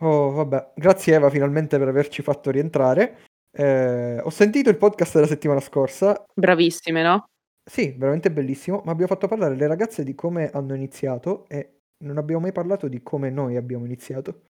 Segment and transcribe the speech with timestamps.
[0.00, 3.24] Oh, vabbè, grazie Eva finalmente per averci fatto rientrare.
[3.50, 6.24] Eh, ho sentito il podcast della settimana scorsa.
[6.34, 7.24] Bravissime, no?
[7.68, 12.18] Sì, veramente bellissimo, ma abbiamo fatto parlare le ragazze di come hanno iniziato e non
[12.18, 14.42] abbiamo mai parlato di come noi abbiamo iniziato.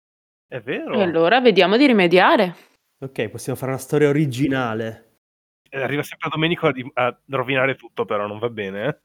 [0.48, 0.94] È vero.
[0.94, 2.54] E allora vediamo di rimediare.
[2.98, 5.04] Ok, possiamo fare una storia originale.
[5.70, 8.86] Eh, Arriva sempre Domenico a, di- a rovinare tutto, però non va bene.
[8.86, 8.96] eh.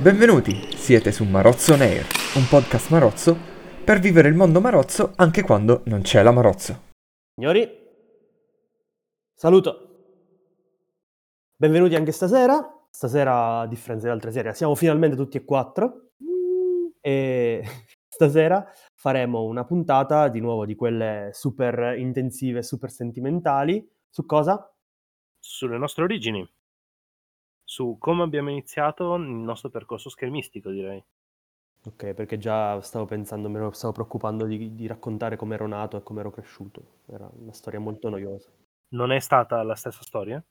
[0.00, 2.04] Benvenuti, siete su Marozzo Nair,
[2.36, 3.52] un podcast marozzo
[3.84, 6.92] per vivere il mondo marozzo anche quando non c'è la marozzo.
[7.34, 7.68] Signori,
[9.34, 9.84] saluto.
[11.56, 12.86] Benvenuti anche stasera.
[12.88, 16.12] Stasera, a differenza di altre serie, siamo finalmente tutti e quattro.
[17.00, 17.62] E
[18.08, 23.86] stasera faremo una puntata di nuovo di quelle super intensive, super sentimentali.
[24.08, 24.74] Su cosa?
[25.38, 26.48] Sulle nostre origini.
[27.62, 31.04] Su come abbiamo iniziato il nostro percorso schermistico, direi.
[31.86, 35.96] Ok, perché già stavo pensando, me ne stavo preoccupando di, di raccontare come ero nato
[35.98, 37.00] e come ero cresciuto.
[37.06, 38.50] Era una storia molto noiosa.
[38.94, 40.42] Non è stata la stessa storia?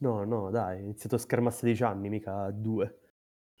[0.00, 2.98] No, no, dai, ho iniziato a schermare a 16 anni, mica a due.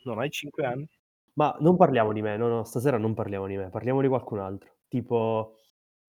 [0.04, 0.88] Non hai 5 anni?
[1.34, 4.40] Ma non parliamo di me, no, no, stasera non parliamo di me, parliamo di qualcun
[4.40, 4.70] altro.
[4.88, 5.56] Tipo,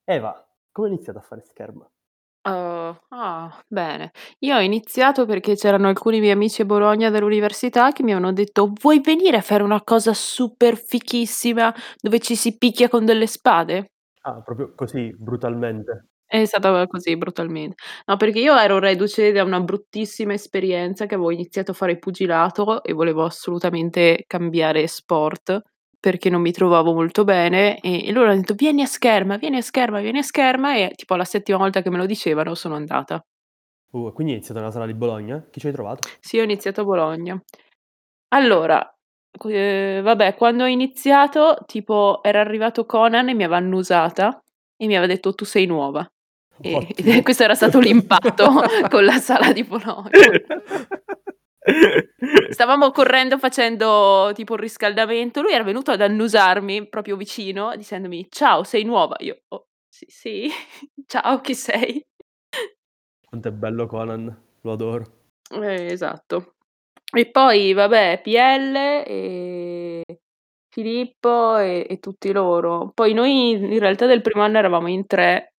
[0.03, 1.89] Eva, come hai iniziato a fare scherma?
[2.45, 4.11] Uh, ah, bene.
[4.39, 8.73] Io ho iniziato perché c'erano alcuni miei amici a Bologna dell'università che mi avevano detto:
[8.81, 13.91] Vuoi venire a fare una cosa super fichissima dove ci si picchia con delle spade?
[14.23, 16.07] Ah, proprio così, brutalmente.
[16.29, 17.75] È stata così brutalmente.
[18.07, 22.83] No, perché io ero reduce da una bruttissima esperienza che avevo iniziato a fare pugilato
[22.83, 25.61] e volevo assolutamente cambiare sport
[26.03, 29.55] perché non mi trovavo molto bene e, e loro hanno detto vieni a scherma, vieni
[29.55, 32.75] a scherma, vieni a scherma e tipo la settima volta che me lo dicevano sono
[32.75, 33.25] andata.
[33.91, 35.41] Uh, quindi hai iniziato nella sala di Bologna?
[35.49, 36.09] Chi ci hai trovato?
[36.19, 37.41] Sì, ho iniziato a Bologna.
[38.33, 38.85] Allora,
[39.47, 44.43] eh, vabbè, quando ho iniziato, tipo, era arrivato Conan e mi aveva annusata
[44.75, 46.05] e mi aveva detto tu sei nuova.
[46.59, 47.13] E, Ottimo.
[47.13, 48.51] e questo era stato l'impatto
[48.91, 50.09] con la sala di Bologna.
[52.49, 55.41] Stavamo correndo facendo tipo un riscaldamento.
[55.41, 59.15] Lui era venuto ad annusarmi proprio vicino, dicendomi: Ciao, sei nuova.
[59.19, 60.49] Io, oh, sì, sì,
[61.07, 62.05] ciao, chi sei?
[63.25, 65.21] Quanto è bello Conan, lo adoro.
[65.49, 66.55] Eh, esatto.
[67.15, 68.75] E poi, vabbè, PL
[69.05, 70.01] e
[70.69, 72.91] Filippo e, e tutti loro.
[72.93, 75.53] Poi noi in realtà del primo anno eravamo in tre,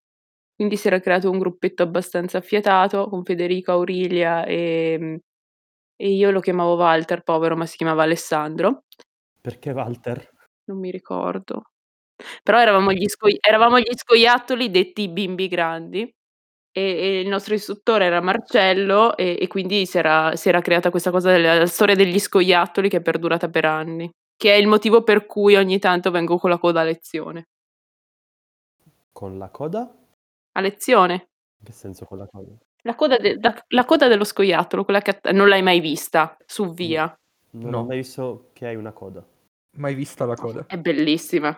[0.55, 5.21] quindi si era creato un gruppetto abbastanza affiatato con Federico, Aurilia e,
[5.97, 8.85] e io lo chiamavo Walter, povero, ma si chiamava Alessandro.
[9.41, 10.31] Perché Walter?
[10.65, 11.63] Non mi ricordo.
[12.43, 16.03] Però eravamo gli, scoi- eravamo gli scoiattoli detti bimbi grandi
[16.73, 20.91] e, e il nostro istruttore era Marcello e, e quindi si era, si era creata
[20.91, 25.03] questa cosa della storia degli scoiattoli che è perdurata per anni, che è il motivo
[25.03, 27.49] per cui ogni tanto vengo con la coda a lezione.
[29.13, 29.95] Con la coda?
[30.53, 31.29] A lezione?
[31.59, 32.53] In che senso con la coda?
[32.87, 36.73] La coda, de- da- la coda dello scoiattolo, quella che non l'hai mai vista su
[36.73, 37.13] via.
[37.53, 37.79] Non No.
[37.79, 39.27] ho mai visto che hai una coda.
[39.77, 40.67] Mai vista la coda.
[40.67, 41.57] È bellissima.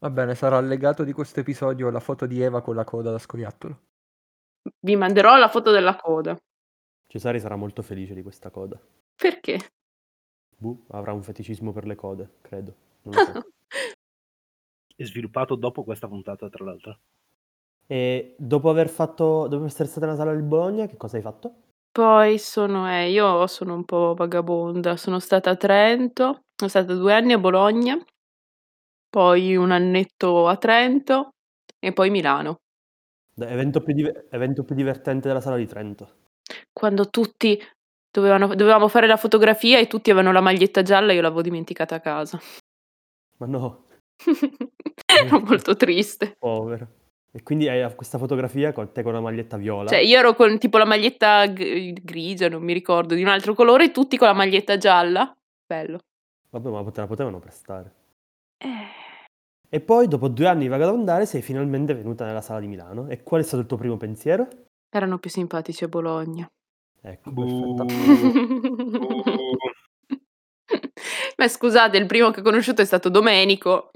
[0.00, 3.18] Va bene, sarà allegato di questo episodio la foto di Eva con la coda da
[3.18, 3.82] scoiattolo.
[4.80, 6.36] Vi manderò la foto della coda.
[7.06, 8.78] Cesare sarà molto felice di questa coda.
[9.16, 9.58] Perché?
[10.56, 12.74] Buh, avrà un feticismo per le code, credo.
[13.02, 13.48] Non lo so.
[14.94, 17.00] È sviluppato dopo questa puntata, tra l'altro.
[17.90, 21.54] E dopo aver fatto, dopo essere stata nella sala di Bologna, che cosa hai fatto?
[21.90, 27.14] Poi sono, eh, io sono un po' vagabonda, sono stata a Trento, sono stata due
[27.14, 27.98] anni a Bologna,
[29.08, 31.30] poi un annetto a Trento
[31.78, 32.56] e poi Milano.
[33.34, 36.16] Dai, Evento più, div- evento più divertente della sala di Trento.
[36.72, 37.58] Quando tutti
[38.10, 42.00] dovevano, dovevamo fare la fotografia e tutti avevano la maglietta gialla, io l'avevo dimenticata a
[42.00, 42.38] casa.
[43.38, 43.86] Ma no,
[45.06, 46.36] Ero molto triste.
[46.38, 46.97] povero.
[47.30, 49.90] E quindi hai questa fotografia con te con la maglietta viola.
[49.90, 53.54] Cioè, io ero con tipo la maglietta g- grigia, non mi ricordo, di un altro
[53.54, 55.36] colore, e tutti con la maglietta gialla.
[55.66, 55.98] Bello.
[56.50, 57.94] Vabbè, ma te la potevano prestare.
[58.56, 58.96] Eh.
[59.68, 63.08] E poi, dopo due anni di vagabondare, sei finalmente venuta nella sala di Milano.
[63.08, 64.48] E qual è stato il tuo primo pensiero?
[64.88, 66.50] Erano più simpatici a Bologna.
[67.02, 67.74] Ecco, Buh.
[67.74, 68.56] perfetto.
[71.36, 73.90] Ma scusate, il primo che ho conosciuto è stato Domenico,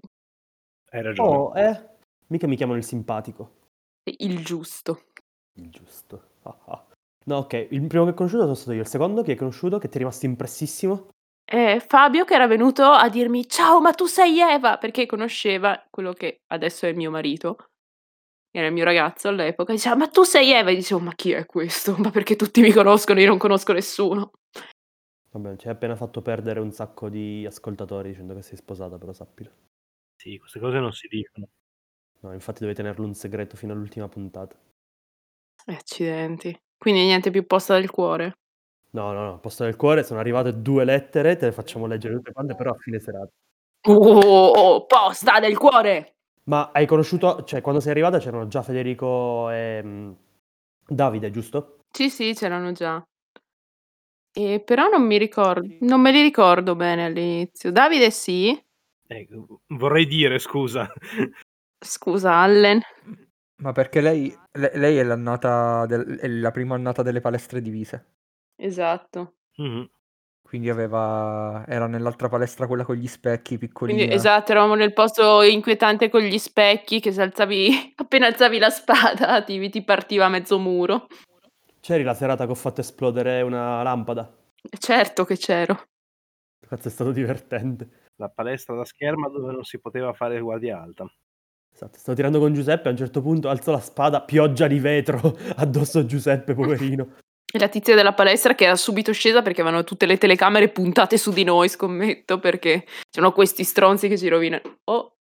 [0.91, 1.37] Hai ragione.
[1.37, 1.91] Oh, eh?
[2.33, 3.59] Mica mi chiamano il simpatico.
[4.05, 5.03] il giusto.
[5.57, 6.31] Il giusto.
[6.45, 6.87] Ah, ah.
[7.25, 8.81] No, ok, il primo che ho conosciuto sono stato io.
[8.81, 11.11] Il secondo che hai conosciuto, che ti è rimasto impressissimo?
[11.45, 16.15] E Fabio che era venuto a dirmi ciao, ma tu sei Eva, perché conosceva quello
[16.15, 17.67] che adesso è mio marito.
[18.51, 21.45] Era il mio ragazzo all'epoca, diceva ma tu sei Eva, e dicevo ma chi è
[21.45, 21.95] questo?
[21.99, 24.33] Ma perché tutti mi conoscono, io non conosco nessuno.
[25.31, 29.13] Vabbè, ci hai appena fatto perdere un sacco di ascoltatori dicendo che sei sposata, però
[29.13, 29.51] sappilo.
[30.17, 31.47] Sì, queste cose non si dicono.
[32.23, 34.57] No, infatti deve tenerlo un segreto fino all'ultima puntata.
[35.67, 36.57] Eh, accidenti.
[36.79, 38.39] Quindi niente più posta del cuore.
[38.91, 42.33] No, no, no, posto del cuore sono arrivate due lettere, te le facciamo leggere tutte
[42.33, 43.31] quante, però a fine serata.
[43.89, 46.17] Oh, posta del cuore!
[46.45, 50.13] Ma hai conosciuto, cioè quando sei arrivata c'erano già Federico e mm,
[50.87, 51.79] Davide, giusto?
[51.91, 53.03] Sì, sì, c'erano già.
[54.35, 57.71] E però non mi ricordo, non me li ricordo bene all'inizio.
[57.71, 58.51] Davide sì,
[59.07, 59.29] Eh,
[59.69, 60.91] vorrei dire, scusa.
[61.83, 62.81] Scusa Allen.
[63.63, 68.07] Ma perché lei, le- lei è, l'annata del- è la prima annata delle palestre divise.
[68.57, 69.35] Esatto.
[69.57, 69.89] Mhm.
[70.43, 71.65] Quindi aveva.
[71.67, 73.99] Era nell'altra palestra quella con gli specchi piccolina.
[73.99, 78.69] Quindi esatto, eravamo nel posto inquietante con gli specchi che se alzavi, appena alzavi la
[78.71, 81.07] spada ti, ti partiva mezzo muro.
[81.81, 84.31] C'eri la serata che ho fatto esplodere una lampada.
[84.79, 85.83] Certo che c'ero.
[86.69, 88.11] Cazzo, è stato divertente.
[88.17, 91.07] La palestra da scherma dove non si poteva fare guardia alta.
[91.73, 95.37] Esatto, stavo tirando con Giuseppe, a un certo punto alzo la spada, pioggia di vetro
[95.57, 97.15] addosso a Giuseppe, poverino.
[97.55, 101.19] E la tizia della palestra che era subito scesa perché avevano tutte le telecamere puntate
[101.19, 104.79] su di noi, scommetto, perché c'erano questi stronzi che ci rovinano.
[104.85, 105.17] Oh,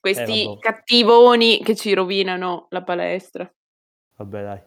[0.00, 3.50] questi Eh, cattivoni che ci rovinano la palestra.
[4.16, 4.60] Vabbè, dai.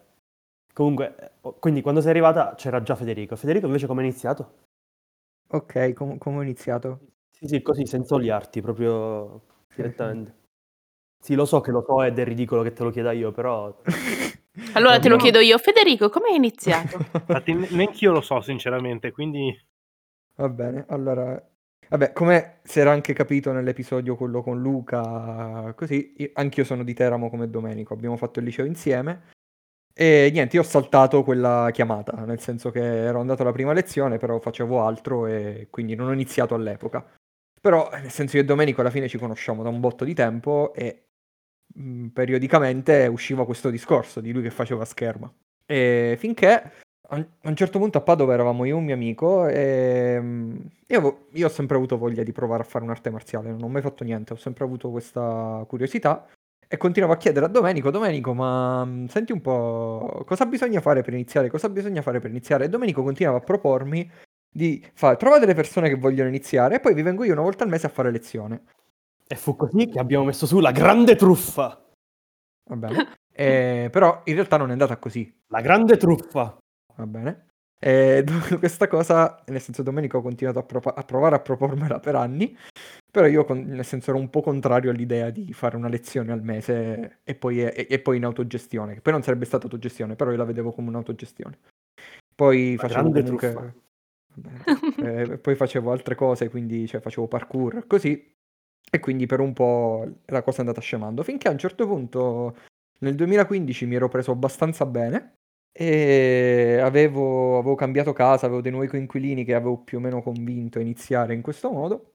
[0.72, 3.36] Comunque, oh, quindi quando sei arrivata c'era già Federico.
[3.36, 4.66] Federico invece come è iniziato?
[5.48, 7.00] Ok, com- come ho iniziato?
[7.30, 9.42] Sì, sì, così, senza oliarti, proprio
[9.74, 10.37] direttamente.
[11.20, 13.74] Sì, lo so che lo so ed è ridicolo che te lo chieda io, però...
[14.74, 16.96] Allora te lo chiedo io, Federico, come hai iniziato?
[17.14, 19.56] Infatti, ne- neanche io lo so, sinceramente, quindi
[20.38, 21.40] Va bene, allora...
[21.88, 26.94] Vabbè, come si era anche capito nell'episodio quello con Luca, così, io- anch'io sono di
[26.94, 29.30] Teramo come Domenico, abbiamo fatto il liceo insieme
[29.92, 34.18] e niente, io ho saltato quella chiamata, nel senso che ero andato alla prima lezione,
[34.18, 37.04] però facevo altro e quindi non ho iniziato all'epoca.
[37.60, 40.72] Però, nel senso io e Domenico alla fine ci conosciamo da un botto di tempo
[40.72, 41.07] e
[41.74, 45.32] mh, periodicamente usciva questo discorso di lui che faceva scherma.
[45.66, 46.72] E finché
[47.10, 50.56] a un certo punto a Padova eravamo io e un mio amico e mm,
[50.88, 53.80] io, io ho sempre avuto voglia di provare a fare un'arte marziale, non ho mai
[53.82, 56.26] fatto niente, ho sempre avuto questa curiosità
[56.66, 61.02] e continuavo a chiedere a Domenico, Domenico, ma mm, senti un po', cosa bisogna fare
[61.02, 61.48] per iniziare?
[61.48, 62.66] Cosa bisogna fare per iniziare?
[62.66, 64.10] E Domenico continuava a propormi
[64.50, 67.64] di fare, trova delle persone che vogliono iniziare e poi vi vengo io una volta
[67.64, 68.64] al mese a fare lezione.
[69.30, 71.84] E fu così che abbiamo messo su la grande truffa.
[72.70, 73.16] Va bene?
[73.32, 75.32] Eh, però in realtà non è andata così.
[75.48, 76.56] La grande truffa.
[76.96, 77.46] Va bene.
[77.78, 82.00] E dopo questa cosa, nel senso, Domenico ha continuato a, propa- a provare a propormela
[82.00, 82.56] per anni,
[83.10, 86.42] però io, con- nel senso, ero un po' contrario all'idea di fare una lezione al
[86.42, 90.30] mese e poi, e- e poi in autogestione, che poi non sarebbe stata autogestione, però
[90.30, 91.58] io la vedevo come un'autogestione.
[92.34, 93.50] Poi La facevo grande comunque...
[93.52, 93.74] truffa.
[94.34, 94.50] va
[94.96, 95.30] bene.
[95.32, 98.34] Eh, poi facevo altre cose, quindi cioè, facevo parkour, così,
[98.90, 102.56] e quindi per un po' la cosa è andata scemando, finché a un certo punto,
[103.00, 105.34] nel 2015, mi ero preso abbastanza bene
[105.72, 110.78] e avevo, avevo cambiato casa, avevo dei nuovi coinquilini che avevo più o meno convinto
[110.78, 112.12] a iniziare in questo modo.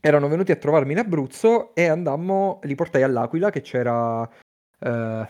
[0.00, 4.28] Erano venuti a trovarmi in Abruzzo e andammo, li portai all'Aquila che c'era
[4.78, 5.28] eh,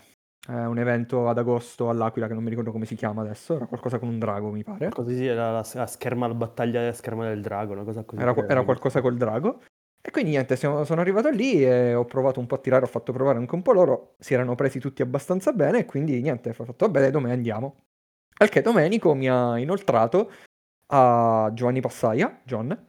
[0.49, 3.67] eh, un evento ad agosto all'Aquila che non mi ricordo come si chiama adesso, era
[3.67, 4.91] qualcosa con un drago mi pare.
[4.91, 8.21] Così era la, la scherma, la battaglia della scherma del drago, una cosa così.
[8.21, 9.61] Era, era qualcosa col drago.
[10.07, 12.89] E quindi niente, siamo- sono arrivato lì e ho provato un po' a tirare, ho
[12.89, 16.51] fatto provare anche un po' loro, si erano presi tutti abbastanza bene e quindi niente,
[16.51, 17.77] ho fatto vabbè domani andiamo.
[18.37, 20.31] Al che Domenico mi ha inoltrato
[20.89, 22.87] a Giovanni Passaia, John,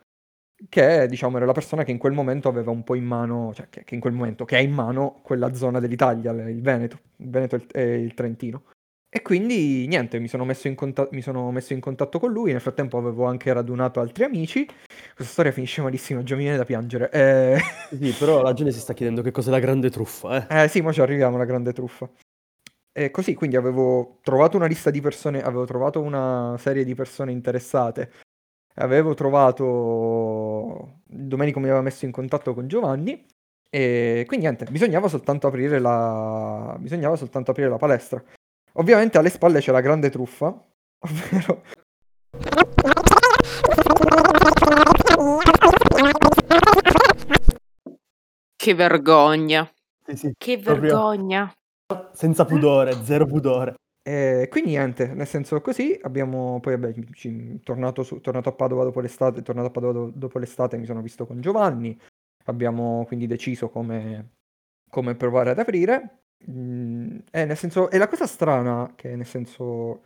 [0.68, 3.70] che diciamo era la persona che in quel momento aveva un po' in mano, cioè
[3.70, 7.30] che, che in quel momento, che ha in mano quella zona dell'Italia, il Veneto, il
[7.30, 8.64] Veneto e il Trentino.
[9.16, 12.52] E quindi niente, mi sono, messo in conta- mi sono messo in contatto con lui.
[12.52, 14.66] Nel frattempo avevo anche radunato altri amici.
[14.66, 17.10] Questa storia finisce malissimo, già mi viene da piangere.
[17.12, 17.58] Eh,
[17.98, 20.64] Sì, però la gente si sta chiedendo che cos'è la grande truffa, eh.
[20.64, 22.10] eh, sì, ma ci arriviamo alla grande truffa.
[22.92, 27.32] E così, quindi avevo trovato una lista di persone, avevo trovato una serie di persone
[27.32, 28.12] interessate.
[28.76, 31.00] Avevo trovato.
[31.06, 33.26] Domenico mi aveva messo in contatto con Giovanni.
[33.70, 36.76] E quindi niente, bisognava soltanto aprire la.
[36.78, 38.22] Bisognava soltanto aprire la palestra.
[38.78, 40.48] Ovviamente alle spalle c'è la grande truffa,
[41.00, 41.62] ovvero
[48.56, 49.70] Che vergogna.
[50.08, 51.54] Sì, sì, Che proprio vergogna.
[52.14, 53.76] senza pudore, zero pudore.
[54.08, 58.84] E quindi niente, nel senso così abbiamo poi vabbè, ci- tornato, su- tornato a Padova
[58.84, 62.00] dopo l'estate, tornato a Padova do- dopo l'estate mi sono visto con Giovanni,
[62.46, 64.34] abbiamo quindi deciso come,
[64.90, 66.25] come provare ad aprire.
[66.50, 70.04] Mm, e nel senso, e la cosa strana, che nel senso,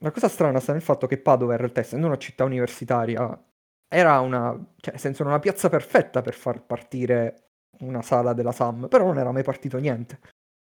[0.00, 3.42] la cosa strana sta nel fatto che Padova in realtà essendo una città universitaria
[3.88, 7.50] era una, cioè nel senso, una piazza perfetta per far partire
[7.80, 10.20] una sala della SAM, però non era mai partito niente.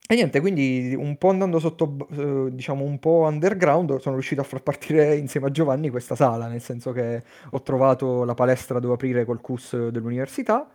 [0.07, 4.43] E niente, quindi un po' andando sotto, eh, diciamo un po' underground, sono riuscito a
[4.43, 8.93] far partire insieme a Giovanni questa sala, nel senso che ho trovato la palestra dove
[8.95, 10.69] aprire col CUS dell'università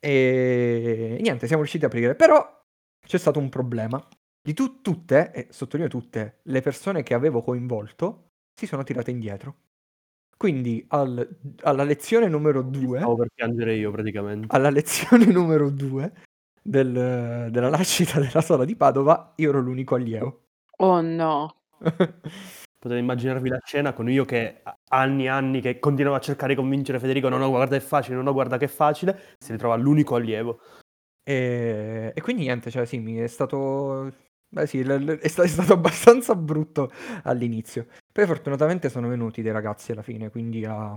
[0.00, 2.46] e niente, siamo riusciti a aprire, però
[3.08, 4.00] c'è stato un problema.
[4.40, 9.54] Di tu- tutte, e sottolineo tutte, le persone che avevo coinvolto si sono tirate indietro.
[10.36, 11.26] Quindi al-
[11.62, 14.54] alla lezione numero 2, Stavo per piangere io praticamente.
[14.54, 16.12] alla lezione numero 2
[16.62, 20.42] del- della nascita della sala di Padova, io ero l'unico allievo.
[20.78, 21.54] Oh no.
[22.78, 26.60] Potete immaginarvi la scena con io che anni e anni che continuavo a cercare di
[26.60, 29.74] convincere Federico, no no guarda è facile, no no guarda che è facile, si ritrova
[29.76, 30.60] l'unico allievo.
[31.28, 34.12] E, e quindi niente, cioè sì, mi è stato...
[34.50, 36.90] Beh sì, l- l- è, sta- è stato abbastanza brutto
[37.24, 37.86] all'inizio.
[38.10, 40.96] Poi fortunatamente sono venuti dei ragazzi alla fine, quindi a...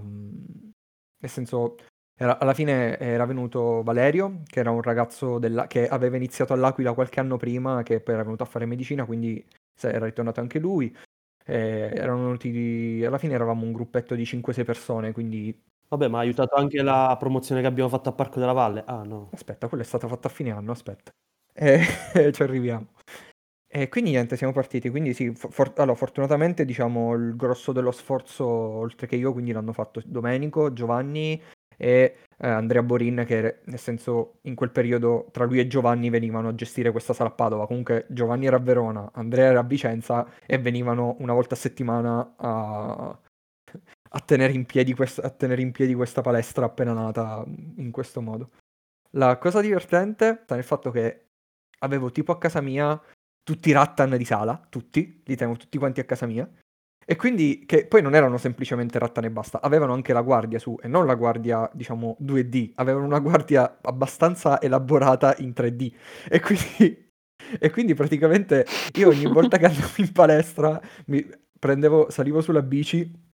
[1.24, 1.76] Nel senso,
[2.16, 6.94] era- alla fine era venuto Valerio, che era un ragazzo della- che aveva iniziato all'Aquila
[6.94, 9.44] qualche anno prima, che poi era venuto a fare medicina, quindi
[9.82, 10.96] era ritornato anche lui.
[11.46, 13.04] E erano venuti...
[13.06, 15.60] Alla fine eravamo un gruppetto di 5-6 persone, quindi...
[15.92, 18.84] Vabbè, ma ha aiutato anche la promozione che abbiamo fatto a Parco della Valle.
[18.86, 19.30] Ah no.
[19.34, 21.12] Aspetta, quella è stata fatta a fine anno, aspetta.
[21.54, 21.82] E
[22.32, 22.88] ci arriviamo.
[23.68, 24.90] E quindi niente, siamo partiti.
[24.90, 29.74] Quindi sì, for- allora, fortunatamente diciamo il grosso dello sforzo, oltre che io, quindi l'hanno
[29.74, 31.42] fatto Domenico, Giovanni
[31.78, 36.50] e eh, Andrea Borin, che nel senso in quel periodo tra lui e Giovanni venivano
[36.50, 37.68] a gestire questa sala a Padova.
[37.68, 42.36] Comunque Giovanni era a Verona, Andrea era a Vicenza e venivano una volta a settimana
[42.38, 43.20] a,
[44.14, 48.22] a tenere in piedi questa, a tenere in piedi questa palestra appena nata in questo
[48.22, 48.52] modo.
[49.12, 51.28] La cosa divertente sta nel fatto che
[51.80, 53.00] avevo tipo a casa mia
[53.44, 56.50] tutti i rattan di sala, tutti, li tenevo tutti quanti a casa mia.
[57.04, 60.78] E quindi, che poi non erano semplicemente rattan e basta, avevano anche la guardia su,
[60.82, 65.94] e non la guardia, diciamo, 2D, avevano una guardia abbastanza elaborata in 3D.
[66.30, 67.10] E quindi,
[67.60, 71.28] e quindi praticamente io ogni volta che andavo in palestra mi
[71.60, 73.31] prendevo, salivo sulla bici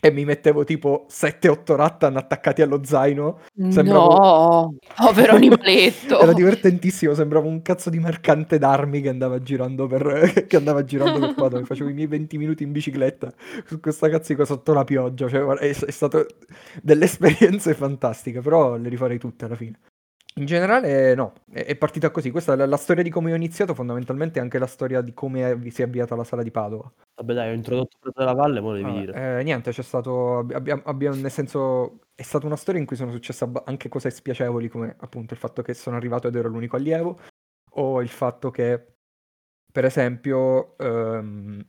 [0.00, 3.40] e mi mettevo tipo 7-8 rattan attaccati allo zaino.
[3.68, 4.08] Sembravo...
[4.08, 6.20] No, povero animaletto.
[6.22, 11.18] Era divertentissimo, sembrava un cazzo di mercante d'armi che andava girando per, che andava girando
[11.18, 11.64] per Padova.
[11.64, 13.32] Facevo i miei 20 minuti in bicicletta
[13.66, 15.28] su questa cazzica sotto la pioggia.
[15.28, 16.26] Cioè, è, è stato
[16.80, 19.78] delle esperienze fantastiche, però le rifarei tutte alla fine.
[20.38, 22.30] In generale, no, è, è partita così.
[22.30, 25.12] Questa è la, la storia di come ho iniziato, fondamentalmente è anche la storia di
[25.12, 26.90] come si è avviata la sala di Padova.
[27.16, 29.38] Vabbè dai, ho introdotto Prato della Valle, mo devi Ah, dire.
[29.40, 33.10] eh, niente, c'è stato, abbiamo, abbiamo, nel senso, è stata una storia in cui sono
[33.10, 37.18] successe anche cose spiacevoli, come appunto il fatto che sono arrivato ed ero l'unico allievo,
[37.72, 38.94] o il fatto che,
[39.72, 41.64] per esempio, ehm,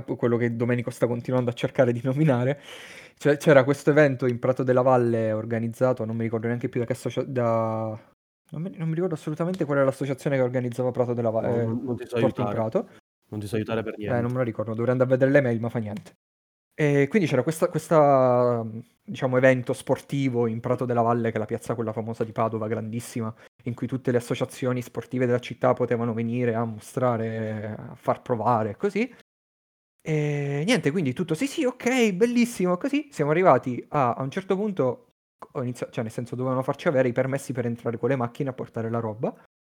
[0.00, 2.60] quello che Domenico sta continuando a cercare di nominare,
[3.18, 6.86] cioè, c'era questo evento in Prato della Valle organizzato, non mi ricordo neanche più da
[6.86, 8.10] che associa- da...
[8.52, 11.64] Non mi, non mi ricordo assolutamente qual era l'associazione che organizzava Prato della No, Valle,
[11.64, 12.54] non, non ti so Sport in aiutare.
[12.70, 12.88] Prato.
[13.28, 14.20] Non ti so aiutare per Eh, niente.
[14.20, 16.12] non me lo ricordo, dovrei andare a vedere le mail, ma fa niente.
[16.74, 18.66] E quindi c'era questa,
[19.04, 22.66] diciamo, evento sportivo in Prato della Valle, che è la piazza quella famosa di Padova,
[22.66, 23.32] grandissima,
[23.64, 28.76] in cui tutte le associazioni sportive della città potevano venire a mostrare, a far provare,
[28.76, 29.14] così.
[30.04, 33.08] E niente, quindi tutto sì, sì, ok, bellissimo, così.
[33.12, 35.06] Siamo arrivati a, a un certo punto,
[35.54, 38.52] iniziato, cioè nel senso dovevano farci avere i permessi per entrare con le macchine a
[38.52, 39.32] portare la roba.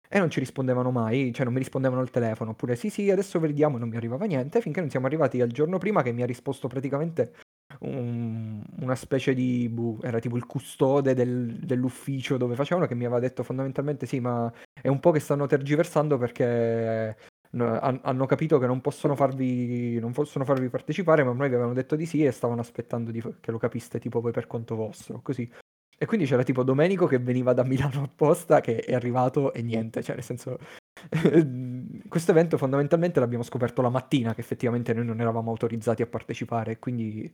[0.08, 3.40] E non ci rispondevano mai, cioè non mi rispondevano al telefono, oppure sì sì adesso
[3.40, 6.26] vediamo non mi arrivava niente, finché non siamo arrivati al giorno prima che mi ha
[6.28, 7.34] risposto praticamente
[7.82, 13.06] un- una specie di, boh, era tipo il custode del- dell'ufficio dove facevano, che mi
[13.06, 17.18] aveva detto fondamentalmente sì ma è un po' che stanno tergiversando perché
[17.64, 21.96] hanno capito che non possono farvi, non possono farvi partecipare, ma noi vi avevano detto
[21.96, 25.50] di sì e stavano aspettando di che lo capiste tipo voi per conto vostro, così.
[25.98, 30.04] E quindi c'era tipo Domenico che veniva da Milano apposta, che è arrivato e niente,
[30.04, 30.58] cioè nel senso...
[32.08, 36.80] Questo evento fondamentalmente l'abbiamo scoperto la mattina, che effettivamente noi non eravamo autorizzati a partecipare,
[36.80, 37.32] quindi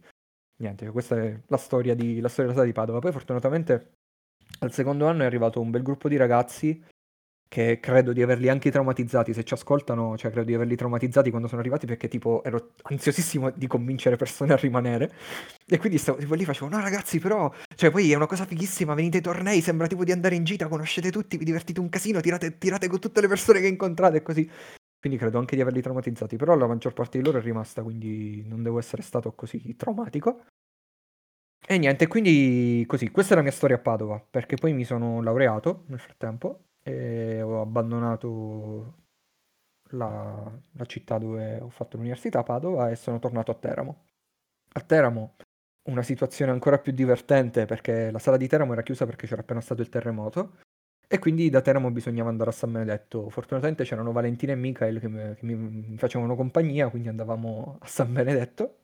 [0.58, 3.00] niente, questa è la storia, di, la storia di Padova.
[3.00, 3.94] Poi fortunatamente
[4.60, 6.84] al secondo anno è arrivato un bel gruppo di ragazzi
[7.52, 11.50] che credo di averli anche traumatizzati, se ci ascoltano, cioè credo di averli traumatizzati quando
[11.50, 15.12] sono arrivati perché tipo ero ansiosissimo di convincere persone a rimanere
[15.68, 18.94] e quindi stavo tipo lì facevo no ragazzi però, cioè poi è una cosa fighissima,
[18.94, 22.22] venite ai tornei, sembra tipo di andare in gita, conoscete tutti, vi divertite un casino,
[22.22, 24.50] tirate, tirate con tutte le persone che incontrate e così.
[24.98, 28.46] Quindi credo anche di averli traumatizzati, però la maggior parte di loro è rimasta, quindi
[28.48, 30.46] non devo essere stato così traumatico.
[31.68, 35.22] E niente, quindi così, questa è la mia storia a Padova, perché poi mi sono
[35.22, 38.96] laureato nel frattempo e ho abbandonato
[39.92, 44.06] la, la città dove ho fatto l'università a Padova e sono tornato a Teramo.
[44.74, 45.36] A Teramo
[45.90, 49.62] una situazione ancora più divertente perché la sala di Teramo era chiusa perché c'era appena
[49.62, 50.58] stato il terremoto
[51.08, 53.30] e quindi da Teramo bisognava andare a San Benedetto.
[53.30, 58.14] Fortunatamente c'erano Valentina e Michael che, mi, che mi facevano compagnia, quindi andavamo a San
[58.14, 58.78] Benedetto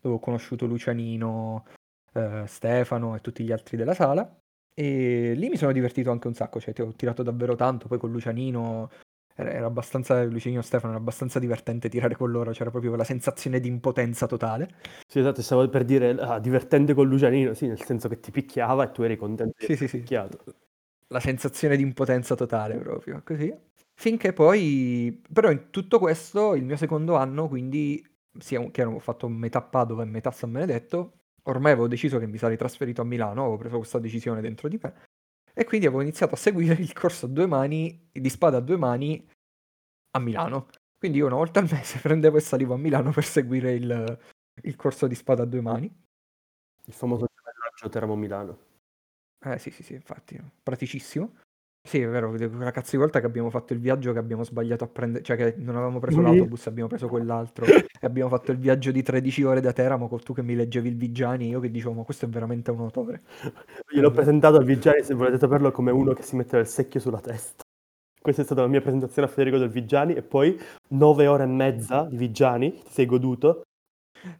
[0.00, 1.66] dove ho conosciuto Lucianino,
[2.12, 4.38] eh, Stefano e tutti gli altri della sala.
[4.76, 7.98] E lì mi sono divertito anche un sacco, cioè ti ho tirato davvero tanto, poi
[7.98, 8.90] con Lucianino
[9.36, 13.60] era, abbastanza, Lucianino e Stefano era abbastanza divertente tirare con loro, c'era proprio la sensazione
[13.60, 14.68] di impotenza totale.
[15.06, 18.84] Sì, esatto, stavo per dire ah, divertente con Lucianino, sì, nel senso che ti picchiava
[18.84, 19.98] e tu eri contento di sì, sì, sì.
[19.98, 20.42] picchiato.
[21.08, 23.54] La sensazione di impotenza totale proprio, così.
[23.96, 28.04] Finché poi, però in tutto questo, il mio secondo anno, quindi
[28.38, 32.38] sia che ero fatto metà Padova e metà San Benedetto, ormai avevo deciso che mi
[32.38, 34.94] sarei trasferito a Milano, avevo preso questa decisione dentro di me
[35.54, 38.76] e quindi avevo iniziato a seguire il corso a due mani, di spada a due
[38.76, 39.24] mani
[40.10, 40.68] a Milano.
[40.98, 44.18] Quindi io una volta al mese prendevo e salivo a Milano per seguire il,
[44.62, 46.02] il corso di spada a due mani.
[46.86, 48.58] Il famoso gemellaggio Teramo-Milano.
[49.46, 51.36] Eh sì, sì, sì, infatti, praticissimo.
[51.86, 54.84] Sì, è vero, quella cazzo di volta che abbiamo fatto il viaggio che abbiamo sbagliato
[54.84, 56.22] a prendere, cioè che non avevamo preso Sì.
[56.24, 57.66] l'autobus, abbiamo preso quell'altro
[58.00, 60.88] e abbiamo fatto il viaggio di 13 ore da Teramo con tu che mi leggevi
[60.88, 63.20] il Vigiani, io che dicevo, ma questo è veramente un autore.
[63.92, 67.20] Gliel'ho presentato al Vigiani, se volete saperlo, come uno che si metteva il secchio sulla
[67.20, 67.62] testa.
[68.18, 70.58] Questa è stata la mia presentazione a Federico del Vigiani e poi
[70.92, 73.60] nove ore e mezza di Vigiani, ti sei goduto.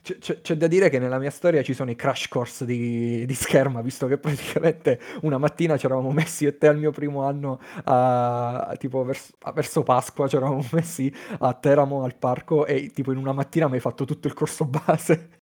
[0.03, 3.27] C'è, c'è- c'è da dire che nella mia storia ci sono i crash course di,
[3.27, 7.23] di scherma, visto che praticamente una mattina ci eravamo messi e te al mio primo
[7.25, 12.91] anno, a, tipo verso, a- verso Pasqua, ci eravamo messi a Teramo al parco e
[12.91, 15.39] tipo in una mattina mi hai fatto tutto il corso base.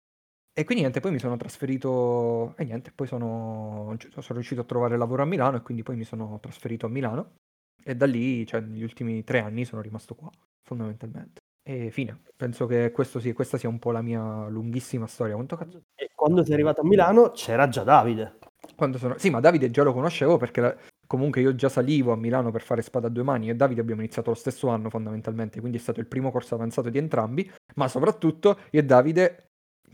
[0.53, 4.98] E quindi niente, poi mi sono trasferito e niente, poi sono, sono riuscito a trovare
[4.98, 7.36] lavoro a Milano e quindi poi mi sono trasferito a Milano
[7.84, 10.29] e da lì, cioè negli ultimi tre anni sono rimasto qua,
[10.63, 11.39] fondamentalmente.
[11.70, 15.36] E fine, penso che questo sia- questa sia un po' la mia lunghissima storia.
[15.36, 15.84] Quanto cazzo?
[15.94, 18.40] E quando sei arrivato a Milano c'era già Davide.
[18.76, 19.20] Quando sono...
[19.20, 22.64] Sì, ma Davide già lo conoscevo perché la- comunque io già salivo a Milano per
[22.64, 25.80] fare spada a due mani e Davide abbiamo iniziato lo stesso anno fondamentalmente, quindi è
[25.80, 29.50] stato il primo corso avanzato di entrambi, ma soprattutto io e Davide,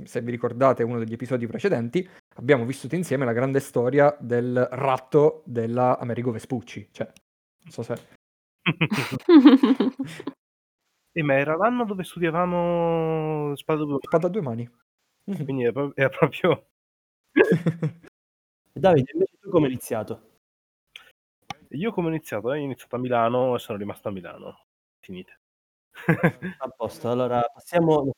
[0.06, 5.44] se vi ricordate uno degli episodi precedenti, abbiamo vissuto insieme la grande storia del ratto
[5.46, 7.12] della Amerigo Vespucci, cioè,
[7.64, 7.96] non so se...
[11.18, 14.70] Eh, ma era l'anno dove studiavamo spada due Spada a due mani.
[15.26, 15.44] Mhm.
[15.44, 16.68] quindi era pro- era proprio...
[18.78, 20.22] E Davide, invece tu come hai iniziato?
[21.70, 22.52] Io come ho iniziato?
[22.54, 24.66] Eh, Ho iniziato a Milano e sono rimasto a Milano.
[25.00, 25.40] Finite.
[26.60, 28.12] A posto, allora passiamo...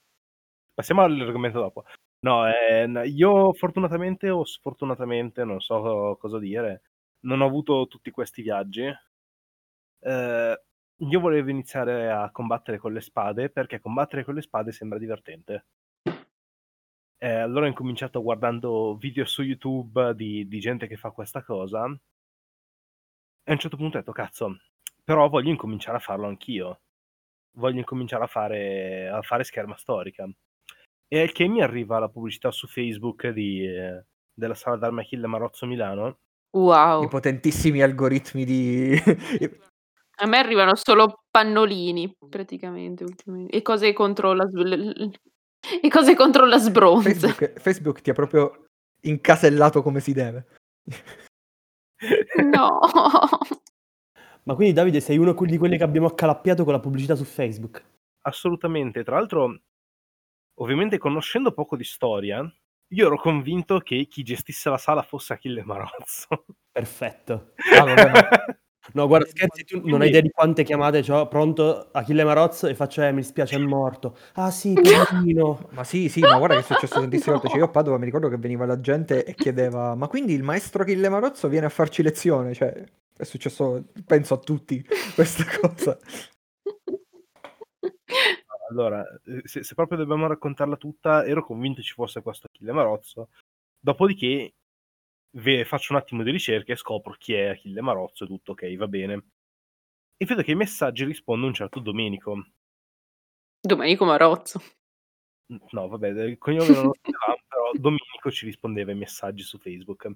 [0.74, 1.86] Passiamo all'argomento dopo.
[2.20, 6.82] No, eh, io fortunatamente o sfortunatamente, non so cosa dire,
[7.22, 8.84] non ho avuto tutti questi viaggi.
[10.00, 10.62] Eh,
[10.98, 15.66] io volevo iniziare a combattere con le spade perché combattere con le spade sembra divertente.
[17.20, 21.90] Eh, allora ho incominciato guardando video su YouTube di, di gente che fa questa cosa
[23.48, 24.58] e a un certo punto ho detto, cazzo,
[25.06, 26.82] però voglio incominciare a farlo anch'io.
[27.54, 30.30] Voglio incominciare a fare, a fare scherma storica.
[31.08, 35.28] E al che mi arriva la pubblicità su Facebook di, eh, della sala d'arma Achille
[35.28, 36.08] Marozzo Milano.
[36.10, 37.08] I Wow.
[37.08, 39.02] potentissimi algoritmi di...
[40.20, 43.56] A me arrivano solo pannolini, praticamente, ultimamente.
[43.56, 45.12] E cose contro la, s-
[45.82, 47.10] e cose contro la sbronza.
[47.10, 48.66] Facebook, Facebook ti ha proprio
[49.02, 50.48] incasellato come si deve.
[52.52, 52.80] No.
[54.44, 57.84] Ma quindi Davide sei uno di quelli che abbiamo accalappiato con la pubblicità su Facebook?
[58.22, 59.04] Assolutamente.
[59.04, 59.62] Tra l'altro,
[60.60, 62.50] ovviamente conoscendo poco di storia,
[62.94, 66.46] io ero convinto che chi gestisse la sala fosse Achille Marozzo.
[66.72, 67.54] Perfetto.
[67.78, 68.60] Ah, vabbè,
[68.94, 71.28] No, guarda, scherzi, tu non hai idea di quante chiamate ho.
[71.28, 74.16] Pronto, Achille Marozzo, e faccio, eh, mi dispiace, è morto.
[74.34, 75.68] Ah sì, poverino.
[75.72, 77.50] Ma sì, sì, ma guarda che è successo tantissime volte.
[77.50, 80.44] Cioè, io a Padova mi ricordo che veniva la gente e chiedeva: Ma quindi il
[80.44, 82.54] maestro Achille Marozzo viene a farci lezione?
[82.54, 82.84] Cioè,
[83.18, 84.84] è successo, penso a tutti,
[85.16, 85.98] questa cosa.
[88.70, 89.04] Allora,
[89.44, 93.30] se, se proprio dobbiamo raccontarla tutta, ero convinto ci fosse questo Achille Marozzo.
[93.80, 94.54] Dopodiché
[95.32, 98.76] ve- faccio un attimo di ricerca e scopro chi è Achille Marozzo e tutto ok,
[98.76, 99.26] va bene.
[100.18, 102.46] E vedo che ai messaggi risponde un certo Domenico.
[103.60, 104.62] Domenico Marozzo.
[105.72, 110.12] No, vabbè, il cognome non lo sapevamo, però Domenico ci rispondeva ai messaggi su Facebook.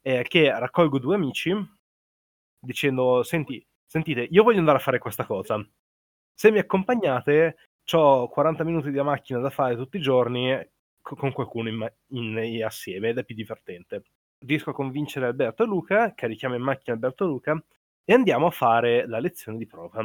[0.00, 1.52] Eh, che raccolgo due amici
[2.58, 5.62] dicendo: Senti, sentite, io voglio andare a fare questa cosa.
[6.34, 7.56] Se mi accompagnate,
[7.92, 10.58] ho 40 minuti di macchina da fare tutti i giorni
[11.00, 14.04] co- con qualcuno in in- assieme ed è più divertente.
[14.44, 17.64] Riesco a convincere Alberto e Luca, carichiamo in macchina Alberto e Luca
[18.04, 20.04] e andiamo a fare la lezione di prova.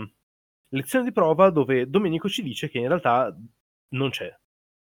[0.70, 3.36] Lezione di prova dove Domenico ci dice che in realtà
[3.90, 4.36] non c'è.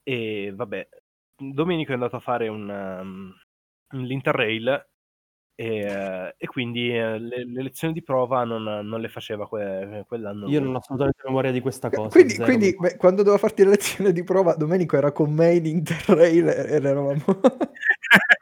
[0.02, 0.88] E vabbè,
[1.36, 3.34] Domenico è andato a fare un, um,
[4.00, 4.86] l'Interrail
[5.54, 10.04] e, eh, e quindi eh, le, le lezioni di prova non, non le faceva que-
[10.08, 10.48] quell'anno.
[10.48, 12.08] Io non ho assolutamente memoria di questa cosa.
[12.08, 15.66] Quindi, quindi, beh, quando dovevo farti la lezione di prova, Domenico era con me in
[15.66, 17.22] Interrail e e eravamo...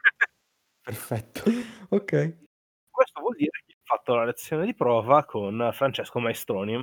[1.11, 1.41] Perfetto.
[1.89, 2.37] ok.
[2.89, 6.81] Questo vuol dire che ho fatto la lezione di prova con Francesco Maestroni.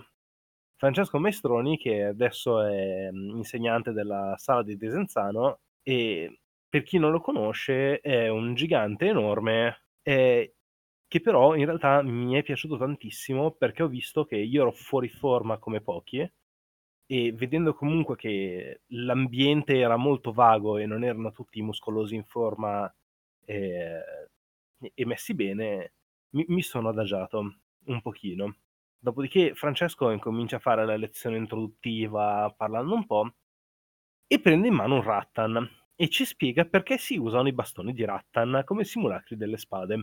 [0.76, 7.10] Francesco Maestroni, che adesso è mm, insegnante della sala di Desenzano, e per chi non
[7.10, 10.54] lo conosce è un gigante enorme, eh,
[11.06, 15.08] che però in realtà mi è piaciuto tantissimo perché ho visto che io ero fuori
[15.08, 16.30] forma come pochi
[17.06, 22.92] e vedendo comunque che l'ambiente era molto vago e non erano tutti muscolosi in forma
[23.48, 24.02] eh,
[24.94, 25.94] e messi bene,
[26.30, 27.38] mi, mi sono adagiato
[27.86, 28.56] un pochino.
[28.98, 33.32] Dopodiché Francesco incomincia a fare la lezione introduttiva parlando un po'
[34.26, 38.04] e prende in mano un rattan e ci spiega perché si usano i bastoni di
[38.04, 39.94] rattan come simulacri delle spade.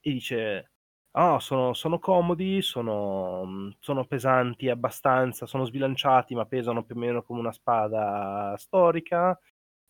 [0.00, 0.72] E dice:
[1.12, 7.22] Ah, sono, sono comodi, sono, sono pesanti abbastanza, sono sbilanciati, ma pesano più o meno
[7.22, 9.38] come una spada storica.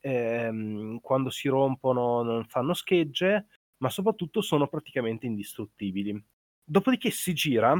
[0.00, 3.46] Ehm, quando si rompono non fanno schegge,
[3.78, 6.22] ma soprattutto sono praticamente indistruttibili.
[6.64, 7.74] Dopodiché si gira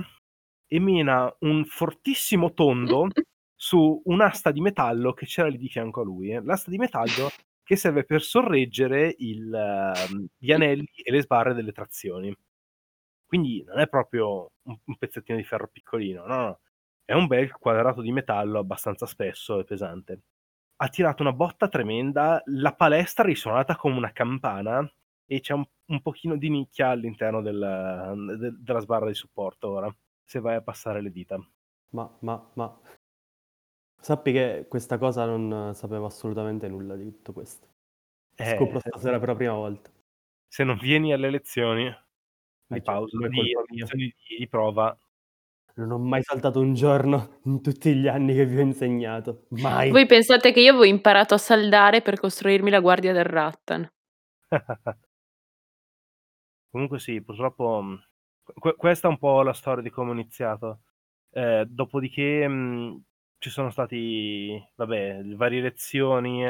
[0.69, 3.07] e mena un fortissimo tondo
[3.55, 6.31] su un'asta di metallo che c'era lì di fianco a lui.
[6.33, 6.43] eh.
[6.43, 11.73] L'asta di metallo che serve per sorreggere il, ehm, gli anelli e le sbarre delle
[11.73, 12.35] trazioni.
[13.25, 16.61] Quindi non è proprio un, un pezzettino di ferro piccolino, no, no.
[17.05, 20.21] È un bel quadrato di metallo abbastanza spesso e pesante.
[20.79, 24.87] Ha tirato una botta tremenda, la palestra è risuonata come una campana
[25.25, 29.95] e c'è un, un pochino di nicchia all'interno del- de- della sbarra di supporto ora,
[30.23, 31.39] se vai a passare le dita.
[31.91, 32.79] Ma, ma, ma...
[33.99, 37.67] Sappi che questa cosa non sapevo assolutamente nulla di tutto questo.
[38.37, 39.91] Eh, Scopro stasera per la prima volta.
[40.47, 43.29] se non vieni alle lezioni di Eh, certo, pausa,
[43.95, 44.97] di, di prova,
[45.79, 49.47] Non ho mai saltato un giorno in tutti gli anni che vi ho insegnato.
[49.51, 49.91] Mai.
[49.91, 53.87] Voi pensate che io avevo imparato a saldare per costruirmi la guardia del Rattan?
[56.71, 58.03] Comunque sì, purtroppo mh,
[58.59, 60.81] que- questa è un po' la storia di come ho iniziato.
[61.31, 63.03] Eh, dopodiché mh,
[63.39, 66.45] ci sono stati, vabbè, le varie lezioni,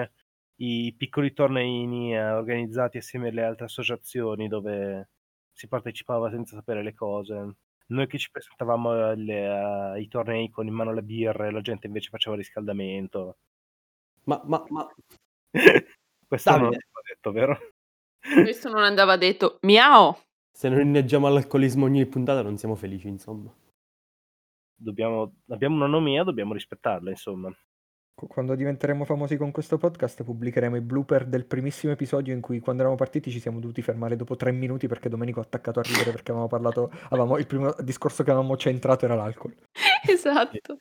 [0.57, 5.11] i piccoli torneini eh, organizzati assieme alle altre associazioni dove
[5.53, 7.57] si partecipava senza sapere le cose.
[7.89, 12.11] Noi che ci presentavamo alle- ai tornei con in mano le birre, la gente invece
[12.11, 13.39] faceva riscaldamento.
[14.25, 14.89] Ma, ma, ma...
[16.27, 16.87] Questo non Davide.
[16.93, 17.59] l'ho detto, vero?
[18.43, 19.59] Questo non andava detto.
[19.67, 20.17] Miau!
[20.51, 23.55] Se non inneggiamo all'alcolismo ogni puntata non siamo felici, insomma.
[24.75, 27.55] Dobbiamo, abbiamo una nomea, dobbiamo rispettarla, insomma.
[28.17, 32.61] Qu- Quando diventeremo famosi con questo podcast pubblicheremo i blooper del primissimo episodio in cui
[32.61, 35.83] quando eravamo partiti ci siamo dovuti fermare dopo tre minuti perché Domenico ha attaccato a
[35.83, 39.55] ridere perché avevamo parlato, avevamo, il primo discorso che avevamo centrato era l'alcol.
[40.09, 40.79] Esatto.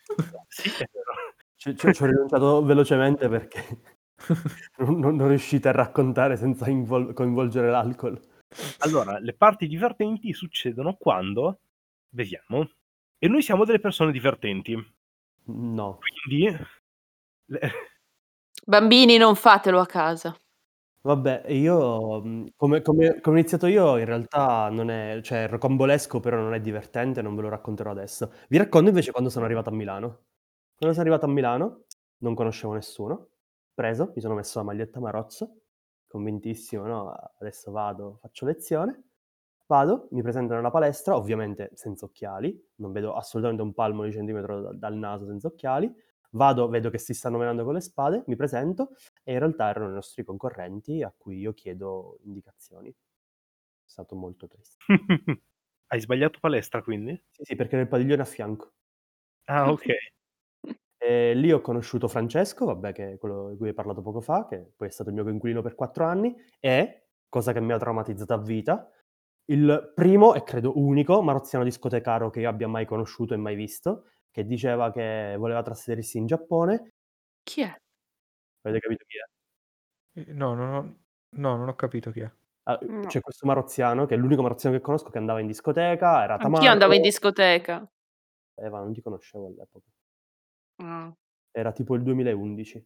[0.47, 1.11] Sì, è vero.
[1.57, 3.79] Ci, ci- ci ho rinunciato velocemente perché
[4.77, 8.17] non, non- non riuscite a raccontare senza invol- coinvolgere l'alcol.
[8.79, 11.59] Allora, le parti divertenti succedono quando
[12.07, 12.69] beviamo
[13.17, 14.73] e noi siamo delle persone divertenti.
[15.47, 15.99] No.
[15.99, 16.55] Quindi
[18.67, 20.35] Bambini, non fatelo a casa.
[21.01, 26.19] Vabbè, io mh, come, come- come ho iniziato io, in realtà non è, cioè, rocambolesco,
[26.19, 28.31] però non è divertente, non ve lo racconterò adesso.
[28.49, 30.07] Vi racconto invece quando sono arrivato a Milano.
[30.75, 31.83] Quando sono arrivato a Milano,
[32.19, 33.29] non conoscevo nessuno,
[33.75, 35.59] preso, mi sono messo la maglietta Marozzo,
[36.07, 37.11] convintissimo, no?
[37.39, 39.03] Adesso vado, faccio lezione,
[39.67, 44.61] vado, mi presento nella palestra, ovviamente senza occhiali, non vedo assolutamente un palmo di centimetro
[44.61, 45.93] da- dal naso senza occhiali,
[46.35, 48.91] vado, vedo che si stanno menando con le spade, mi presento,
[49.23, 52.89] e in realtà erano i nostri concorrenti a cui io chiedo indicazioni.
[52.89, 52.95] È
[53.85, 54.77] stato molto triste.
[55.87, 57.21] Hai sbagliato palestra, quindi?
[57.31, 58.73] Sì, sì, perché il padiglione a fianco.
[59.47, 59.83] Ah, ok.
[60.97, 64.47] E lì ho conosciuto Francesco, vabbè, che è quello di cui hai parlato poco fa,
[64.47, 67.77] che poi è stato il mio coinquilino per quattro anni, e, cosa che mi ha
[67.77, 68.89] traumatizzato a vita,
[69.47, 74.05] il primo e credo unico marozziano discotecaro che io abbia mai conosciuto e mai visto,
[74.35, 76.91] che diceva che voleva trasferirsi in Giappone.
[77.41, 77.73] Chi è?
[78.63, 80.33] Avete capito chi è?
[80.33, 80.97] No, no, no,
[81.37, 82.29] no, non ho capito chi è.
[82.63, 83.05] Ah, No.
[83.05, 86.49] C'è questo marozziano, che è l'unico marozziano che conosco, che andava in discoteca, era Anch'io
[86.49, 86.69] tamarro.
[86.69, 87.89] andavo in discoteca.
[88.55, 89.87] Eva, non ti conoscevo all'epoca.
[90.83, 91.15] Ah.
[91.51, 92.85] Era tipo il 2011.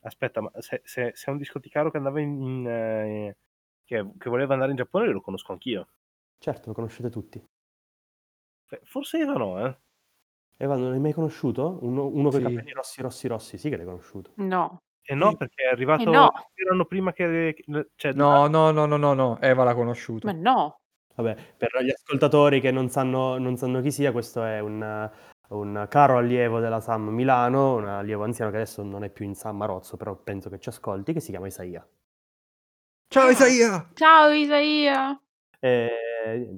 [0.00, 2.42] Aspetta, ma se, se, se è un discoticaro che andava in...
[2.42, 3.36] in, eh,
[3.84, 5.88] che, che voleva andare in Giappone, lo conosco anch'io.
[6.36, 7.42] Certo, lo conoscete tutti.
[8.82, 9.78] Forse Eva no, eh?
[10.62, 11.78] Eva, non l'hai mai conosciuto?
[11.80, 12.54] Uno, uno con i Sì.
[12.54, 14.32] capelli rossi, rossi, rossi, sì che l'hai conosciuto.
[14.36, 14.82] No.
[15.02, 16.02] E no, perché è arrivato...
[16.02, 16.30] Eh no.
[16.52, 17.56] Erano prima che...
[17.96, 20.26] Cioè, No, no, no, no, no, no, Eva l'ha conosciuto.
[20.26, 20.80] Ma no.
[21.14, 25.10] Vabbè, per gli ascoltatori che non sanno, non sanno chi sia, questo è un,
[25.48, 29.34] un caro allievo della SAM Milano, un allievo anziano che adesso non è più in
[29.34, 31.88] SAM Marozzo, però penso che ci ascolti, che si chiama Isaia.
[33.08, 33.90] Ciao Isaia!
[33.94, 35.18] Ciao Isaia.
[35.58, 35.88] E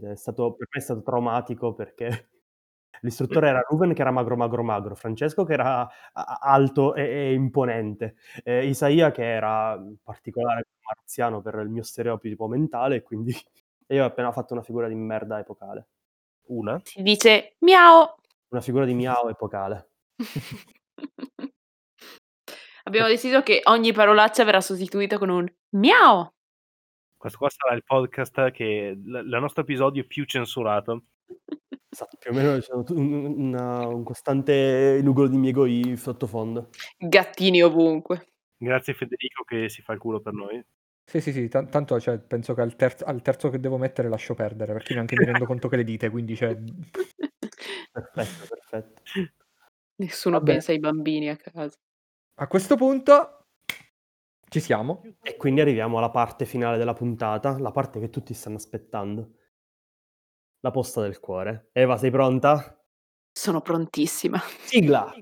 [0.02, 2.30] è stato, per me è stato traumatico perché
[3.02, 8.16] l'istruttore era Ruben che era magro, magro, magro, Francesco che era alto e, e imponente,
[8.42, 13.32] e Isaia che era particolare marziano per il mio stereotipo mentale, e quindi
[13.88, 15.88] io ho appena fatto una figura di merda epocale.
[16.46, 16.80] Una?
[16.82, 18.14] Si dice miau.
[18.48, 19.90] Una figura di miao epocale.
[22.84, 26.30] Abbiamo deciso che ogni parolaccia verrà sostituita con un miau.
[27.16, 29.00] Questo qua sarà il podcast che...
[29.00, 31.04] l- Il nostro episodio più censurato.
[31.92, 32.86] Esatto, più o meno c'è un,
[33.36, 36.70] una- un costante nugolo di miei sottofondo.
[36.96, 38.32] Gattini ovunque.
[38.56, 40.64] Grazie Federico che si fa il culo per noi.
[41.04, 44.08] Sì, sì, sì, tan- tanto cioè, penso che al, terzo- al terzo che devo mettere
[44.08, 46.56] lascio perdere, perché neanche mi rendo conto che le dite, quindi cioè...
[47.92, 49.02] Perfetto, perfetto.
[49.96, 50.50] Nessuno Vabbè.
[50.52, 51.76] pensa ai bambini a casa.
[52.36, 53.48] A questo punto
[54.48, 55.04] ci siamo.
[55.20, 59.34] E quindi arriviamo alla parte finale della puntata, la parte che tutti stanno aspettando.
[60.64, 61.68] La posta del cuore.
[61.72, 62.80] Eva, sei pronta?
[63.32, 64.40] Sono prontissima.
[64.64, 65.12] Sigla!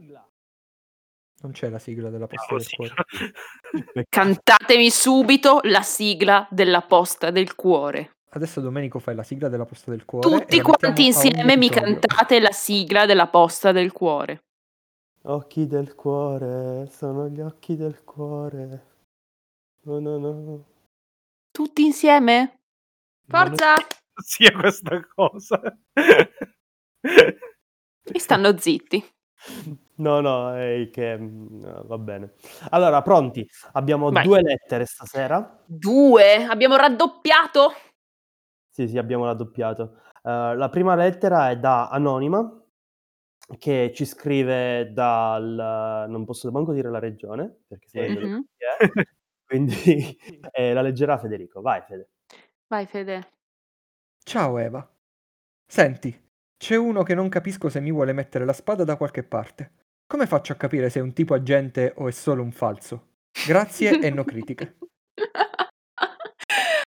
[1.42, 2.76] Non c'è la sigla della posta Oh, del sì.
[2.76, 2.94] cuore.
[4.09, 8.16] Cantatemi subito la sigla della posta del cuore.
[8.33, 10.29] Adesso Domenico fai la sigla della posta del cuore.
[10.29, 14.42] Tutti quanti insieme mi cantate la sigla della posta del cuore.
[15.22, 18.87] Occhi del cuore, sono gli occhi del cuore.
[19.85, 20.64] No, no, no.
[21.50, 22.61] Tutti insieme?
[23.26, 23.74] Forza!
[24.25, 25.61] sia questa cosa.
[27.03, 29.03] E stanno zitti.
[29.97, 32.35] No, no, è che mm, no, va bene.
[32.71, 33.47] Allora, pronti?
[33.73, 34.25] Abbiamo Vai.
[34.25, 35.63] due lettere stasera.
[35.67, 36.45] Due!
[36.45, 37.73] Abbiamo raddoppiato?
[38.71, 40.01] Sì, sì, abbiamo raddoppiato.
[40.23, 42.55] Eh, la prima lettera è da Anonima,
[43.59, 46.07] che ci scrive dal...
[46.09, 48.15] non posso manco dire la regione, perché se Sì.
[48.15, 48.45] non Mhm.
[48.57, 49.05] chi è.
[49.45, 49.75] Quindi
[50.53, 51.61] eh, la leggerà Federico.
[51.61, 52.11] Vai, Fede.
[52.69, 53.33] Vai Fede.
[54.31, 54.88] Ciao Eva.
[55.66, 56.16] Senti,
[56.57, 59.73] c'è uno che non capisco se mi vuole mettere la spada da qualche parte.
[60.07, 63.14] Come faccio a capire se è un tipo agente o è solo un falso?
[63.45, 64.79] Grazie e no critiche.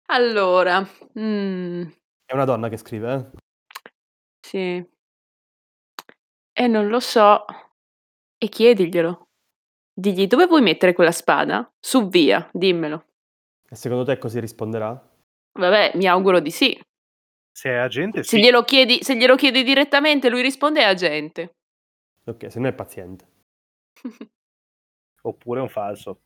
[0.06, 1.82] allora, mm,
[2.24, 3.30] È una donna che scrive, eh?
[4.40, 4.90] sì.
[6.54, 7.44] E non lo so.
[8.38, 9.26] E chiediglielo.
[9.92, 11.70] Digli dove vuoi mettere quella spada?
[11.78, 13.04] Su via, dimmelo.
[13.68, 14.98] E secondo te così risponderà?
[15.52, 16.80] Vabbè, mi auguro di sì.
[17.56, 18.42] Se è agente, Se sì.
[18.42, 21.54] glielo chiedi, se glielo chiedi direttamente, lui risponde è agente.
[22.24, 23.26] Ok, se no è paziente.
[25.22, 26.20] Oppure è un falso.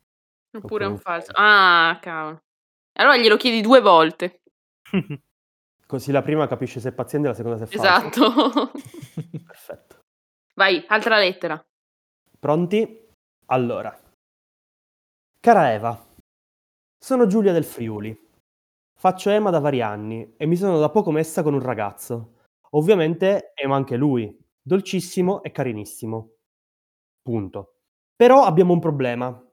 [0.51, 1.31] Oppure è un un falso.
[1.33, 2.41] Ah, cavolo.
[2.99, 4.41] Allora glielo chiedi due volte.
[5.87, 8.25] Così la prima capisce se è paziente e la seconda se è falso.
[8.25, 8.71] Esatto.
[9.47, 9.99] Perfetto.
[10.55, 11.65] Vai, altra lettera.
[12.39, 13.07] Pronti?
[13.45, 13.97] Allora.
[15.39, 16.07] Cara Eva,
[16.99, 18.30] sono Giulia del Friuli.
[19.03, 22.35] Faccio Ema da vari anni e mi sono da poco messa con un ragazzo.
[22.75, 26.33] Ovviamente Ema anche lui, dolcissimo e carinissimo.
[27.23, 27.77] Punto.
[28.15, 29.43] Però abbiamo un problema.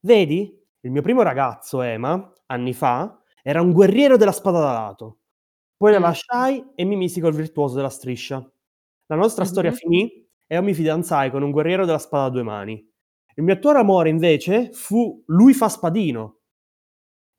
[0.00, 0.54] Vedi?
[0.80, 5.20] Il mio primo ragazzo, Ema, anni fa, era un guerriero della spada da lato.
[5.78, 6.02] Poi la Mm.
[6.02, 8.36] lasciai e mi misi col virtuoso della striscia.
[9.06, 9.76] La nostra storia Mhm.
[9.76, 12.74] finì e io mi fidanzai con un guerriero della spada a due mani.
[13.36, 16.41] Il mio attuale amore, invece, fu lui fa spadino.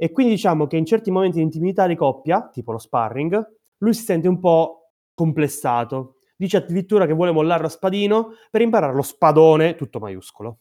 [0.04, 3.42] E quindi diciamo che in certi momenti di intimità di coppia, tipo lo sparring,
[3.78, 6.18] lui si sente un po' complessato.
[6.36, 10.58] Dice addirittura che vuole mollare lo spadino per imparare lo spadone, tutto maiuscolo.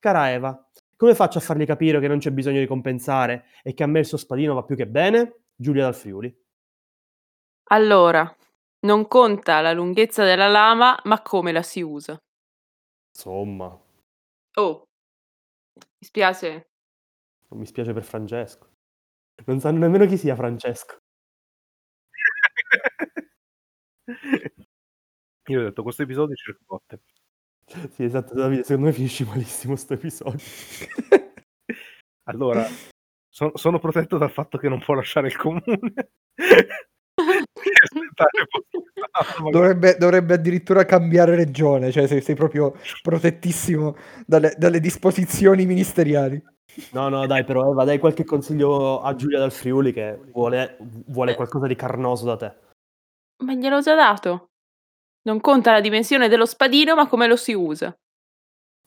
[0.00, 3.84] Cara Eva, come faccio a fargli capire che non c'è bisogno di compensare e che
[3.84, 5.42] a me il suo spadino va più che bene?
[5.54, 6.36] Giulia dal Friuli.
[7.68, 8.36] Allora,
[8.80, 12.18] non conta la lunghezza della lama, ma come la si usa.
[13.14, 13.80] Insomma,
[14.54, 14.82] Oh,
[15.76, 16.66] mi spiace.
[17.56, 18.68] Mi spiace per Francesco.
[19.46, 20.98] Non sanno nemmeno chi sia Francesco.
[25.48, 27.00] Io ho detto, questo episodio cerco botte.
[27.90, 30.38] Sì, esatto, Davide, secondo me finisce malissimo sto episodio.
[32.28, 32.64] Allora,
[33.28, 35.62] so- sono protetto dal fatto che non può lasciare il comune.
[39.50, 46.42] Dovrebbe, dovrebbe addirittura cambiare regione, cioè sei, sei proprio protettissimo dalle, dalle disposizioni ministeriali.
[46.92, 50.76] No, no, dai, però Eva, dai qualche consiglio a Giulia dal Friuli che vuole,
[51.06, 52.54] vuole qualcosa di carnoso da te.
[53.44, 54.50] Ma gliel'ho già dato.
[55.22, 57.96] Non conta la dimensione dello spadino, ma come lo si usa.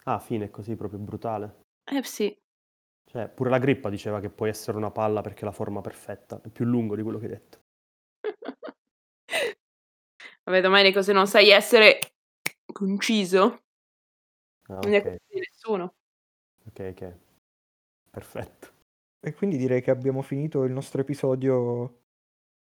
[0.06, 1.62] Ah, fine, così proprio brutale.
[1.84, 2.36] Eh sì.
[3.06, 6.40] Cioè, pure la grippa diceva che puoi essere una palla perché è la forma perfetta,
[6.42, 7.60] è più lungo di quello che hai detto.
[10.44, 12.00] Vabbè, Domenico, se non sai essere
[12.72, 13.64] conciso,
[14.68, 15.96] Ah, non ne ok, di nessuno.
[16.68, 17.14] ok, ok.
[18.10, 18.68] Perfetto.
[19.22, 21.98] E quindi direi che abbiamo finito il nostro episodio.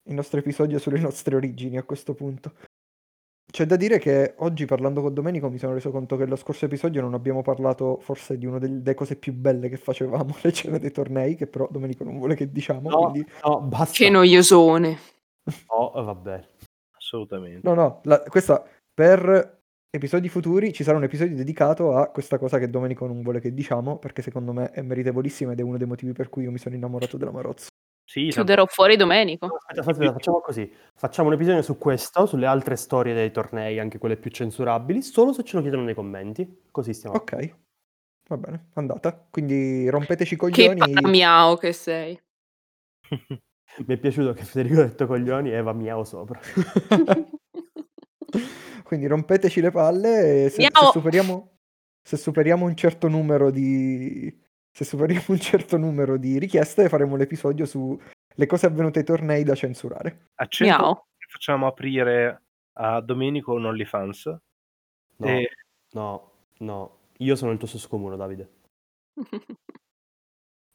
[0.09, 2.53] Il nostro episodio sulle nostre origini a questo punto.
[3.51, 6.64] C'è da dire che oggi parlando con Domenico mi sono reso conto che lo scorso
[6.64, 10.79] episodio non abbiamo parlato forse di una delle cose più belle che facevamo, le cene
[10.79, 12.88] dei tornei, che però Domenico non vuole che diciamo.
[12.88, 13.31] No, quindi...
[13.44, 13.94] no, basta.
[13.96, 14.99] Che noiosone.
[15.70, 16.49] No, eh, vabbè.
[16.96, 17.61] Assolutamente.
[17.66, 19.64] No, no, la- questa per
[19.96, 23.52] episodi futuri ci sarà un episodio dedicato a questa cosa che Domenico non vuole che
[23.52, 26.59] diciamo, perché secondo me è meritevolissima ed è uno dei motivi per cui io mi
[26.59, 27.68] sono innamorato della Marozzo.
[28.09, 29.46] Sì, tanto- Chiuderò fuori Domenico.
[29.46, 30.72] Aspetta, aspetta, aspetta, facciamo così.
[30.94, 35.32] Facciamo un episodio su questo, sulle altre storie dei tornei, anche quelle più censurabili, solo
[35.32, 36.62] se ce lo chiedono nei commenti.
[36.70, 37.16] Così stiamo.
[37.16, 37.54] Ok,
[38.28, 39.26] va bene, andata.
[39.28, 40.78] Quindi rompeteci i Che coglioni.
[40.78, 42.16] paramiao che sei.
[43.78, 46.38] Mi è piaciuto che Federico ha detto coglioni e Eva miau sopra.
[48.87, 51.57] Quindi rompeteci le palle e se, se superiamo,
[52.01, 54.33] se superiamo un certo numero di
[54.70, 57.99] se superiamo un certo numero di richieste faremo l'episodio su
[58.38, 60.27] le cose avvenute ai tornei da censurare.
[61.18, 62.42] che facciamo aprire
[62.75, 64.27] a Domenico un OnlyFans.
[65.16, 65.51] No, E-
[65.92, 66.99] no, no.
[67.18, 68.51] Io sono il tuo stesso comune, Davide.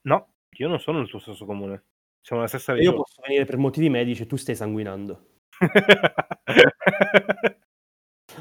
[0.04, 1.84] No, io non sono nel tuo stesso comune.
[2.22, 2.98] Siamo nella stessa E io regione.
[2.98, 5.28] posso venire per motivi medici e tu stai sanguinando.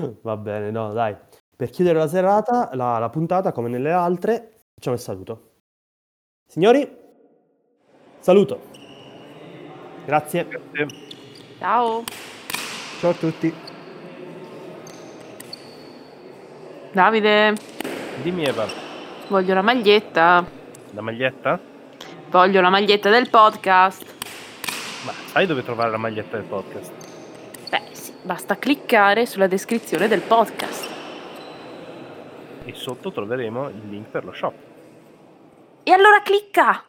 [0.23, 1.17] Va bene, no, dai.
[1.57, 5.51] Per chiudere la serata, la, la puntata, come nelle altre, facciamo il saluto.
[6.47, 6.89] Signori,
[8.19, 8.61] saluto.
[10.07, 10.47] Grazie.
[10.49, 10.87] Grazie.
[11.59, 12.03] Ciao.
[13.01, 13.55] Ciao a tutti.
[16.93, 17.55] Davide,
[18.23, 18.67] Dimmi Eva,
[19.29, 20.45] voglio la maglietta.
[20.91, 21.61] la maglietta?
[22.31, 24.05] Voglio la maglietta del podcast.
[25.05, 26.93] Ma sai dove trovare la maglietta del podcast?
[28.23, 30.89] Basta cliccare sulla descrizione del podcast.
[32.65, 34.55] E sotto troveremo il link per lo shop.
[35.83, 36.85] E allora clicca!